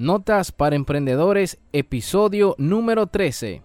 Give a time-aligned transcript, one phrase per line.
[0.00, 3.64] Notas para Emprendedores, episodio número 13.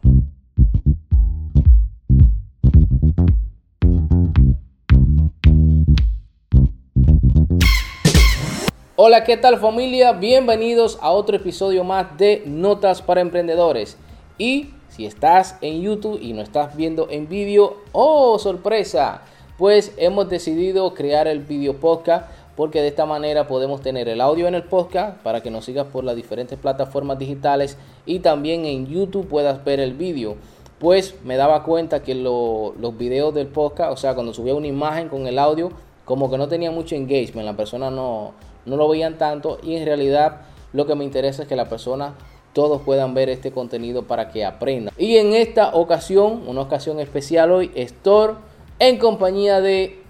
[8.96, 10.14] Hola, ¿qué tal familia?
[10.14, 13.96] Bienvenidos a otro episodio más de Notas para Emprendedores.
[14.40, 19.22] Y si estás en YouTube y no estás viendo en vídeo, ¡oh, sorpresa!
[19.60, 22.26] Pues hemos decidido crear el video podcast
[22.56, 25.88] porque de esta manera podemos tener el audio en el podcast para que nos sigas
[25.88, 30.36] por las diferentes plataformas digitales y también en YouTube puedas ver el vídeo.
[30.80, 35.10] Pues me daba cuenta que los videos del podcast, o sea, cuando subía una imagen
[35.10, 35.72] con el audio,
[36.06, 38.34] como que no tenía mucho engagement, la persona no,
[38.66, 40.42] no lo veían tanto y en realidad
[40.74, 42.16] lo que me interesa es que la persona
[42.54, 44.94] todos puedan ver este contenido para que aprendan.
[44.98, 48.36] Y en esta ocasión, una ocasión especial hoy, estoy
[48.80, 50.04] en compañía de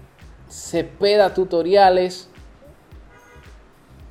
[0.48, 2.28] Cepeda Tutoriales,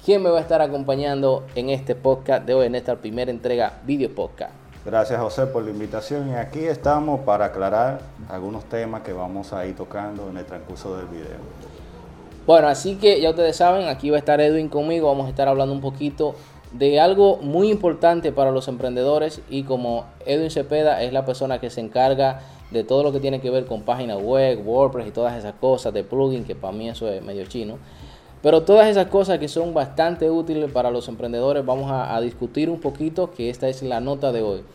[0.06, 3.80] ¿Quién me va a estar acompañando en este podcast de hoy, en esta primera entrega
[3.86, 4.52] video podcast.
[4.86, 9.66] Gracias José por la invitación y aquí estamos para aclarar algunos temas que vamos a
[9.66, 11.38] ir tocando en el transcurso del video.
[12.46, 15.48] Bueno, así que ya ustedes saben, aquí va a estar Edwin conmigo, vamos a estar
[15.48, 16.36] hablando un poquito
[16.74, 21.70] de algo muy importante para los emprendedores y como Edwin Cepeda es la persona que
[21.70, 25.38] se encarga de todo lo que tiene que ver con páginas web, WordPress y todas
[25.38, 27.78] esas cosas de plugin, que para mí eso es medio chino.
[28.44, 32.82] Pero todas esas cosas que son bastante útiles para los emprendedores, vamos a, discutir un
[32.82, 34.66] poquito, que esta es la nota de hoy.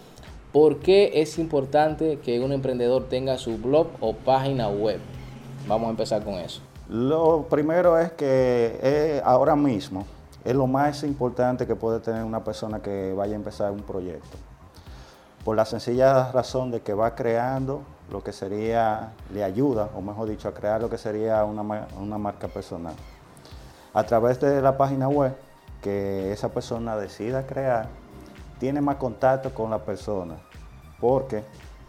[0.54, 4.98] ¿Por qué es importante que un emprendedor tenga su blog o página web?
[5.66, 6.62] Vamos a empezar con eso.
[6.88, 10.06] Lo primero es que ahora mismo
[10.46, 14.38] es lo más importante que puede tener una persona que vaya a empezar un proyecto.
[15.44, 20.30] Por la sencilla razón de que va creando lo que sería, le ayuda, o mejor
[20.30, 22.94] dicho, a crear lo que sería una, una marca personal
[23.92, 25.34] a través de la página web
[25.82, 27.88] que esa persona decida crear,
[28.58, 30.36] tiene más contacto con la persona,
[31.00, 31.44] porque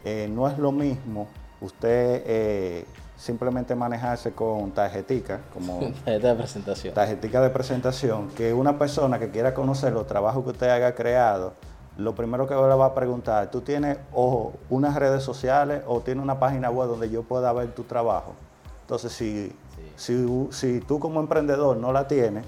[0.06, 1.28] eh, no es lo mismo
[1.62, 2.86] usted eh,
[3.18, 6.94] simplemente manejarse con tarjetica, como tarjeta de presentación.
[6.94, 11.54] Tarjetica de presentación, que una persona que quiera conocer los trabajos que usted haya creado,
[11.98, 16.24] lo primero que le va a preguntar, ¿tú tienes o unas redes sociales o tienes
[16.24, 18.36] una página web donde yo pueda ver tu trabajo?
[18.84, 19.54] Entonces, si
[20.00, 22.46] si, tú como emprendedor no la tienes,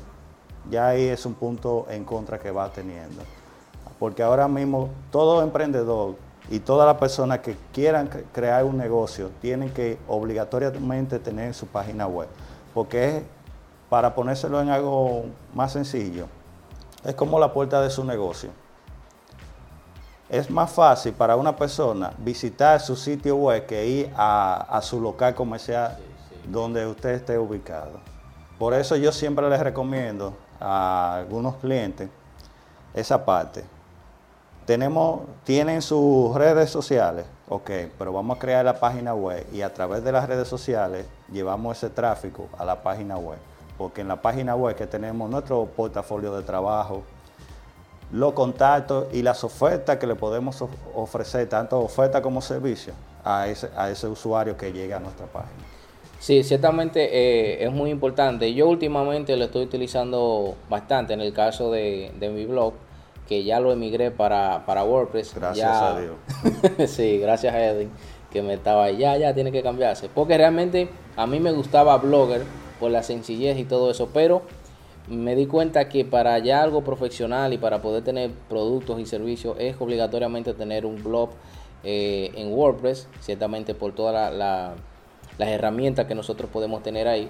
[0.70, 3.22] ya ahí es un punto en contra que va teniendo.
[4.00, 6.16] Porque ahora mismo todo emprendedor
[6.50, 12.08] y todas las personas que quieran crear un negocio tienen que obligatoriamente tener su página
[12.08, 12.30] web.
[12.74, 13.24] Porque es,
[13.90, 16.28] para ponérselo en algo más sencillo,
[17.04, 18.50] es como la puerta de su negocio.
[20.30, 25.02] Es más fácil para una persona visitar su sitio web que ir a, a su
[25.02, 25.98] local comercial
[26.48, 28.00] donde usted esté ubicado.
[28.58, 32.10] Por eso yo siempre les recomiendo a algunos clientes
[32.94, 33.64] esa parte.
[34.66, 39.74] Tenemos, tienen sus redes sociales, ok, pero vamos a crear la página web y a
[39.74, 43.40] través de las redes sociales llevamos ese tráfico a la página web.
[43.78, 47.02] Porque en la página web que tenemos nuestro portafolio de trabajo,
[48.12, 50.64] los contactos y las ofertas que le podemos
[50.94, 55.64] ofrecer, tanto oferta como servicio, a ese, a ese usuario que llega a nuestra página.
[56.22, 58.54] Sí, ciertamente eh, es muy importante.
[58.54, 62.74] Yo últimamente lo estoy utilizando bastante en el caso de, mi blog,
[63.28, 65.34] que ya lo emigré para, para WordPress.
[65.34, 66.16] Gracias a Dios.
[66.92, 67.90] sí, gracias a Edwin,
[68.30, 68.98] que me estaba ahí.
[68.98, 70.10] Ya, ya tiene que cambiarse.
[70.14, 72.44] Porque realmente a mí me gustaba Blogger
[72.80, 74.44] por la sencillez y todo eso, pero
[75.08, 79.56] me di cuenta que para ya algo profesional y para poder tener productos y servicios
[79.58, 81.32] es obligatoriamente tener un blog
[81.84, 84.76] eh, en WordPress, ciertamente por toda la
[85.38, 87.30] las herramientas que nosotros podemos tener ahí.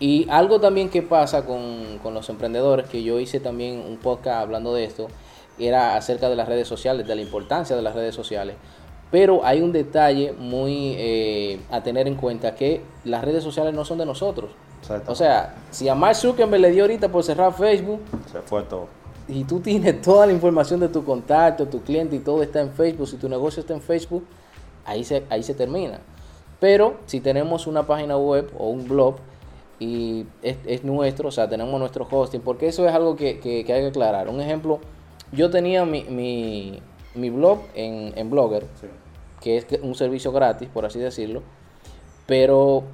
[0.00, 4.74] Y algo también que pasa con, los emprendedores, que yo hice también un podcast hablando
[4.74, 5.06] de esto,
[5.58, 8.56] era acerca de las redes sociales, de la importancia de las redes sociales.
[9.10, 13.84] Pero hay un detalle muy eh, a tener en cuenta, que las redes sociales no
[13.84, 14.50] son de nosotros.
[15.06, 18.00] O sea, si a Mark Zuckerberg le dio ahorita por cerrar Facebook,
[18.32, 18.88] se fue todo.
[19.28, 22.72] Y tú tienes toda la información de tu contacto, tu cliente y todo está en
[22.72, 24.26] Facebook, si tu negocio está en Facebook,
[24.84, 26.00] ahí se, ahí se termina.
[26.62, 29.16] Pero si tenemos una página web o un blog
[29.80, 33.86] y es, nuestro, o sea, tenemos nuestro hosting, porque eso es algo que, hay que
[33.88, 34.28] aclarar.
[34.28, 34.78] Un ejemplo,
[35.32, 36.04] yo tenía mi,
[37.16, 38.64] mi, blog en, en Blogger,
[39.40, 41.42] que es un servicio gratis, por así decirlo,
[42.26, 42.84] pero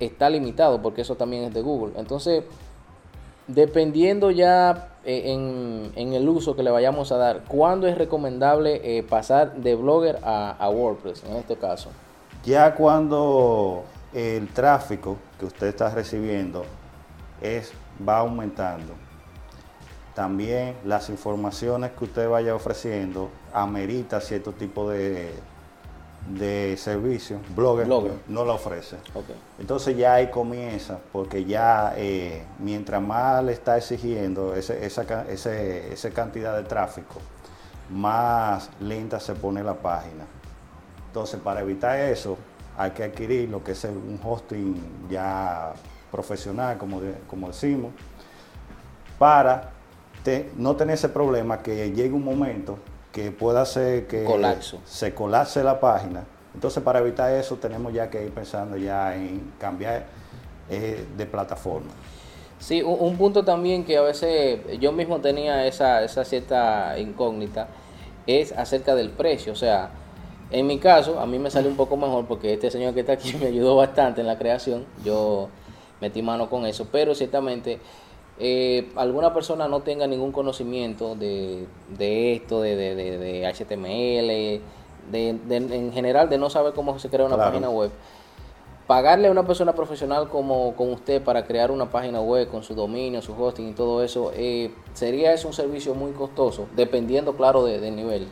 [0.00, 1.92] está limitado porque eso también es de Google.
[1.98, 2.42] Entonces,
[3.48, 5.30] dependiendo ya eh,
[5.94, 10.20] en, el uso que le vayamos a dar, ¿cuándo es recomendable eh, pasar de Blogger
[10.22, 11.90] a, a WordPress en este caso?
[12.44, 16.64] Ya cuando el tráfico que usted está recibiendo
[17.40, 17.72] es,
[18.06, 18.92] va aumentando,
[20.14, 25.32] también las informaciones que usted vaya ofreciendo amerita cierto tipo de,
[26.28, 27.86] de servicio, Blogger,
[28.28, 28.96] no la ofrece.
[29.58, 36.12] Entonces ya ahí comienza, porque ya eh, mientras más le está exigiendo ese, esa, ese,
[36.12, 37.20] cantidad de tráfico,
[37.90, 40.24] más lenta se pone la página.
[41.14, 42.36] Entonces para evitar eso
[42.76, 45.72] hay que adquirir lo que es un hosting ya
[46.10, 47.92] profesional, como, como decimos,
[49.16, 49.70] para
[50.56, 52.80] no tener ese problema que llegue un momento
[53.12, 54.26] que pueda hacer que
[54.84, 56.24] se colapse la página.
[56.52, 60.06] Entonces, para evitar eso, tenemos ya que ir pensando ya en cambiar
[60.68, 61.92] eh, de plataforma.
[62.58, 67.68] Sí, un, punto también que a veces yo mismo tenía esa, esa cierta incógnita
[68.26, 69.52] es acerca del precio.
[69.52, 69.90] O sea,
[70.54, 73.14] en mi caso, a mí me sale un poco mejor porque este señor que está
[73.14, 74.86] aquí me ayudó bastante en la creación.
[75.04, 75.48] Yo
[76.00, 77.80] metí mano con eso, pero ciertamente
[78.38, 81.66] eh, alguna persona no tenga ningún conocimiento de,
[81.98, 84.60] esto, de, de, HTML,
[85.12, 87.90] en general de no saber cómo se crea una página web,
[88.86, 92.74] pagarle a una persona profesional como, con usted para crear una página web con su
[92.74, 97.64] dominio, su hosting y todo eso, eh, sería eso un servicio muy costoso, dependiendo, claro,
[97.64, 98.28] del nivel.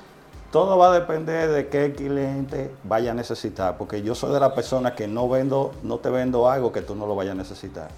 [0.52, 4.54] Todo va a depender de qué cliente vaya a necesitar, porque yo soy de la
[4.54, 7.88] persona que no vendo, no te vendo algo que tú no lo vayas a necesitar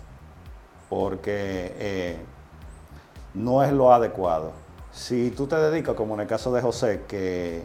[0.94, 2.16] porque eh,
[3.34, 4.52] no es lo adecuado.
[4.92, 7.64] Si tú te dedicas, como en el caso de José, que,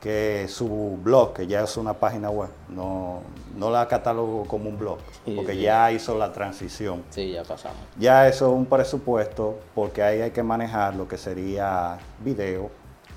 [0.00, 3.20] que su blog, que ya es una página web, no,
[3.56, 4.98] no la catalogo como un blog,
[5.36, 7.04] porque ya hizo la transición.
[7.10, 7.78] Sí, ya pasamos.
[7.96, 12.70] Ya eso es un presupuesto, porque ahí hay que manejar lo que sería video,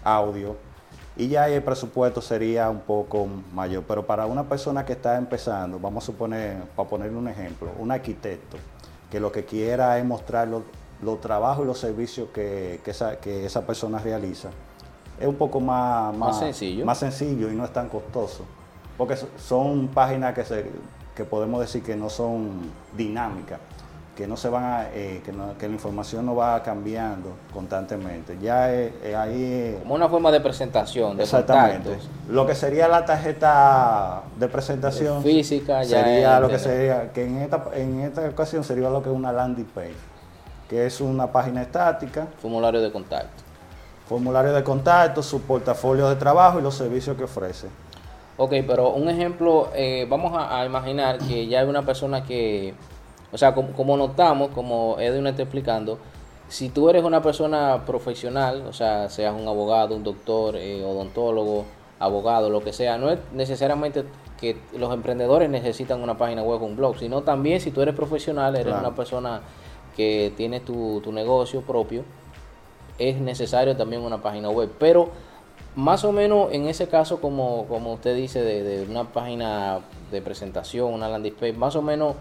[0.04, 0.56] audio,
[1.16, 3.84] y ya el presupuesto sería un poco mayor.
[3.88, 7.92] Pero para una persona que está empezando, vamos a suponer, para ponerle un ejemplo, un
[7.92, 8.58] arquitecto,
[9.12, 14.50] que lo que quiera es mostrar los trabajos y los servicios que, esa, persona realiza.
[15.20, 16.84] Es un poco más, más, sencillo.
[16.86, 18.44] más sencillo y no es tan costoso.
[18.98, 20.66] Porque son páginas que, se,
[21.16, 23.60] que podemos decir que no son dinámicas,
[24.16, 25.32] que no se van a, eh, que,
[25.68, 28.38] la información no va cambiando constantemente.
[28.40, 31.98] Ya es, ahí como una forma de presentación, de exactamente.
[32.30, 37.38] Lo que sería la tarjeta de presentación física ya sería lo que sería que en
[37.38, 39.96] esta en esta ocasión sería lo que es una landing page,
[40.70, 43.44] que es una página estática, formulario de contacto.
[44.08, 47.68] Formulario de contacto, su portafolio de trabajo y los servicios que ofrece.
[48.36, 52.74] Ok, pero un ejemplo, eh, vamos a imaginar que ya hay una persona que
[53.34, 55.98] o sea, como, notamos, como Edwin está explicando,
[56.50, 61.66] si tú eres una persona profesional, o sea, seas un abogado, un doctor, eh, odontólogo,
[61.98, 64.06] abogado, lo que sea, no es necesariamente
[64.40, 67.96] que los emprendedores necesitan una página web o un blog, sino también si tú eres
[67.96, 69.42] profesional, eres una persona
[69.96, 72.04] que tiene tu, negocio propio,
[73.00, 74.70] es necesario también una página web.
[74.78, 75.10] Pero
[75.76, 79.80] más o menos en ese caso, como, como usted dice, de, de una página
[80.12, 82.16] de presentación, una landing page, más o menos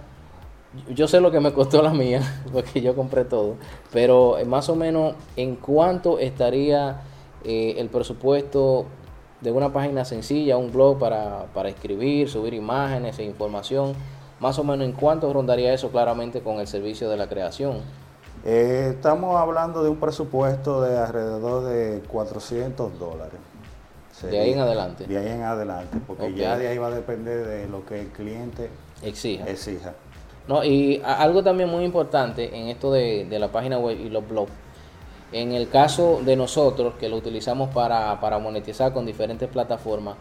[0.95, 2.23] yo sé lo que me costó la mía,
[2.53, 3.57] porque yo compré todo,
[3.93, 7.03] pero más o menos en cuánto estaría
[7.45, 8.87] eh, el presupuesto
[9.41, 13.95] de una página sencilla, un blog para, escribir, subir imágenes e información,
[14.39, 17.79] más o menos en cuánto rondaría eso claramente con el servicio de la creación.
[18.45, 23.39] Eh, estamos hablando de un presupuesto de alrededor de 400 dólares.
[24.23, 25.07] de ahí en adelante.
[25.07, 28.09] De ahí en adelante, porque ya de ahí va a depender de lo que el
[28.09, 28.71] cliente
[29.03, 29.45] exija.
[29.49, 29.95] exija.
[30.49, 34.53] No, y algo también muy importante en esto de, la página web y los blogs.
[35.33, 40.17] En el caso de nosotros, que lo utilizamos para, monetizar con diferentes plataformas,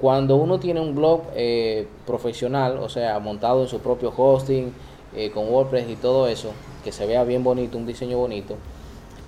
[0.00, 4.72] cuando uno tiene un blog eh, profesional, o sea, montado en su propio hosting,
[5.14, 6.52] eh, con WordPress y todo eso,
[6.82, 8.56] que se vea bien bonito, un diseño bonito,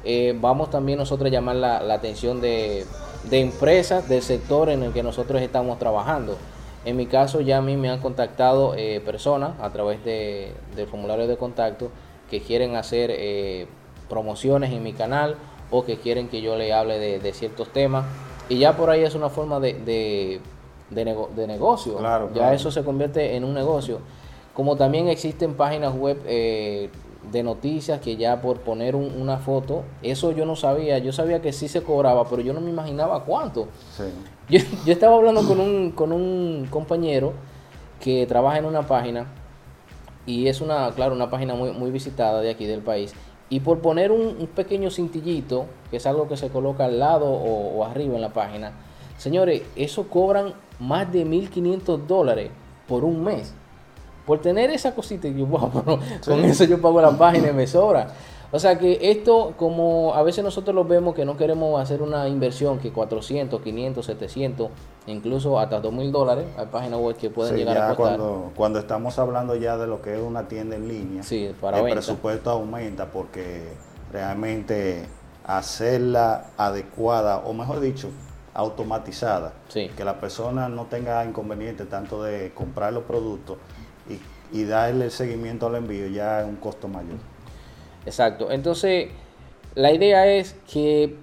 [0.04, 2.84] eh, vamos también nosotros a llamar la, la atención de,
[3.30, 6.36] de empresas del sector en el que nosotros estamos trabajando.
[6.84, 10.86] En mi caso ya a mí me han contactado eh, personas a través de, del
[10.86, 11.90] formulario de contacto
[12.30, 13.66] que quieren hacer eh,
[14.08, 15.36] promociones en mi canal
[15.70, 18.04] o que quieren que yo le hable de, ciertos temas.
[18.48, 20.40] Y ya por ahí es una forma de, de,
[20.90, 21.98] de, negocio.
[22.34, 24.00] ya eso se convierte en un negocio.
[24.52, 26.90] Como también existen páginas web eh,
[27.30, 31.52] de noticias que ya por poner una foto, eso yo no sabía, yo sabía que
[31.52, 33.68] sí se cobraba, pero yo no me imaginaba cuánto.
[34.48, 37.32] Yo, yo, estaba hablando con un, con un compañero
[38.00, 39.26] que trabaja en una página
[40.26, 43.14] y es una, claro, una página muy, muy visitada de aquí del país.
[43.50, 47.78] Y por poner un, pequeño cintillito, que es algo que se coloca al lado o,
[47.78, 48.72] o arriba en la página,
[49.16, 52.50] señores, eso cobran más de 1.500 dólares
[52.88, 53.54] por un mes
[54.26, 55.46] por tener esa cosita, yo,
[56.24, 58.08] con eso yo pago la página y me sobra.
[58.54, 62.28] O sea que esto, como a veces nosotros lo vemos que no queremos hacer una
[62.28, 64.70] inversión que 400, 500, 700,
[65.08, 68.16] incluso hasta 2 mil dólares, hay páginas web que pueden llegar a costar.
[68.16, 72.50] Cuando, cuando estamos hablando ya de lo que es una tienda en línea, el presupuesto
[72.50, 73.72] aumenta porque
[74.12, 75.04] realmente
[75.44, 78.10] hacerla adecuada, o mejor dicho,
[78.54, 83.58] automatizada, que la persona no tenga inconveniente tanto de comprar los productos
[84.52, 87.16] y, darle seguimiento al envío ya es un costo mayor.
[88.06, 89.08] Exacto, entonces
[89.74, 91.16] la idea es que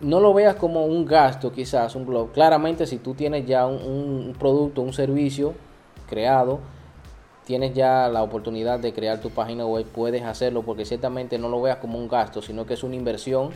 [0.00, 2.32] no lo veas como un gasto quizás, un blog.
[2.32, 5.54] Claramente si tú tienes ya un, un producto, un servicio
[6.08, 6.60] creado,
[7.44, 11.60] tienes ya la oportunidad de crear tu página web, puedes hacerlo porque ciertamente no lo
[11.60, 13.50] veas como un gasto, sino que es una inversión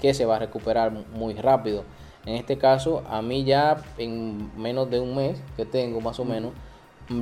[0.00, 1.84] que se va a recuperar muy rápido.
[2.26, 6.24] En este caso, a mí ya en menos de un mes que tengo más o
[6.24, 6.52] menos,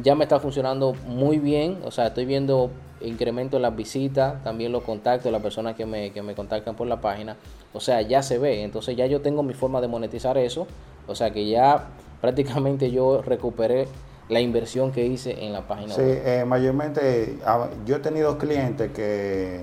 [0.02, 1.78] ya me está funcionando muy bien.
[1.84, 2.70] O sea, estoy viendo
[3.00, 6.86] incremento en las visitas, también los contactos las personas que me, que me contactan por
[6.86, 7.36] la página.
[7.72, 8.62] O sea, ya se ve.
[8.62, 10.66] Entonces ya yo tengo mi forma de monetizar eso.
[11.06, 11.88] O sea que ya
[12.20, 13.88] prácticamente yo recuperé
[14.28, 18.92] la inversión que hice en la página sí, Eh, mayormente ah, yo he tenido clientes
[18.92, 19.60] que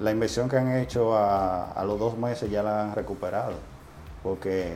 [0.00, 3.52] la inversión que han hecho a, a los dos meses ya la han recuperado
[4.22, 4.72] porque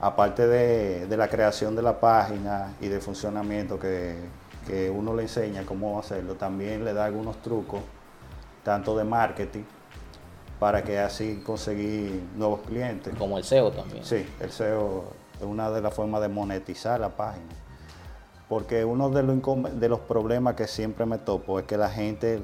[0.00, 4.48] aparte de, la creación de la página y de funcionamiento que,
[4.94, 7.80] uno le enseña cómo hacerlo, también le da algunos trucos,
[8.62, 9.62] tanto de marketing,
[10.60, 13.14] para que así conseguir nuevos clientes.
[13.16, 14.04] Como el SEO también.
[14.04, 15.04] Sí, el SEO
[15.38, 17.46] es una de las formas de monetizar la página.
[18.46, 22.42] Porque uno de los, de los problemas que siempre me topo es que la gente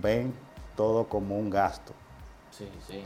[0.00, 0.28] ve
[0.76, 1.92] todo como un gasto.
[2.52, 3.02] Sí, sí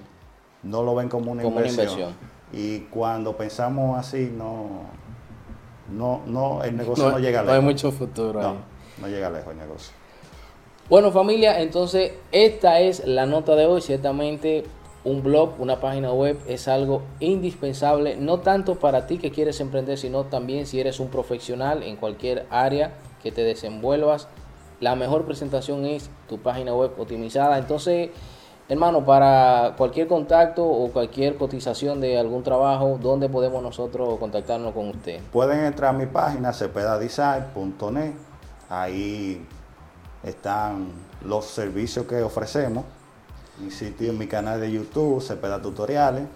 [0.63, 2.15] no lo ven como una, inversión.
[2.53, 4.83] Y cuando pensamos así, no,
[5.91, 7.47] no, no el negocio no, llega lejos.
[7.47, 8.59] No hay mucho futuro ahí.
[9.01, 9.95] No llega lejos el negocio.
[10.89, 13.81] Bueno familia, entonces esta es la nota de hoy.
[13.81, 14.65] Ciertamente
[15.05, 19.97] un blog, una página web es algo indispensable, no tanto para ti que quieres emprender,
[19.97, 24.29] sino también si eres un profesional en cualquier área que te desenvuelvas.
[24.81, 27.59] La mejor presentación es tu página web optimizada.
[27.59, 28.11] Entonces,
[28.71, 34.91] Hermano, para cualquier contacto o cualquier cotización de algún trabajo, ¿dónde podemos nosotros contactarnos con
[34.91, 35.21] usted?
[35.33, 38.13] Pueden entrar a mi página cepedadisign.net.
[38.69, 39.45] Ahí
[40.23, 40.87] están
[41.25, 42.85] los servicios que ofrecemos.
[43.59, 46.29] Mi sitio, en mi canal de YouTube, Cepeda Tutoriales.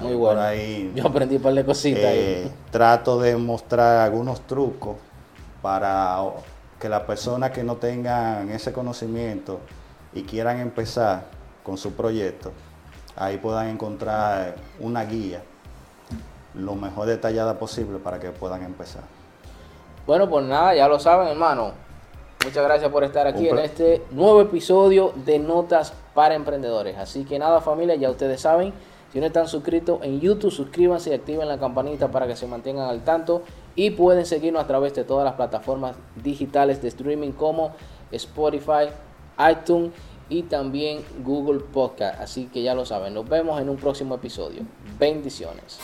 [0.00, 0.40] Muy bueno.
[0.40, 2.04] Ahí, Yo aprendí un par de cositas.
[2.04, 4.96] Eh, trato de mostrar algunos trucos
[5.60, 6.22] para
[6.80, 9.60] que las personas que no tengan ese conocimiento
[10.14, 12.52] y quieran empezar con su proyecto,
[13.16, 15.42] ahí puedan encontrar una guía
[16.54, 19.02] lo mejor detallada posible para que puedan empezar.
[20.06, 21.72] Bueno, pues nada, ya lo saben, hermano.
[22.44, 26.96] Muchas gracias por estar aquí en este nuevo episodio de Notas para Emprendedores.
[26.96, 28.72] Así que nada, familia, ya ustedes saben.
[29.12, 32.88] Si no están suscritos en YouTube, suscríbanse y activen la campanita para que se mantengan
[32.88, 33.42] al tanto.
[33.74, 37.72] Y pueden seguirnos a través de todas las plataformas digitales de streaming como
[38.10, 38.88] Spotify,
[39.50, 39.92] iTunes
[40.30, 42.20] y también Google Podcast.
[42.20, 44.62] Así que ya lo saben, nos vemos en un próximo episodio.
[44.98, 45.78] Bendiciones.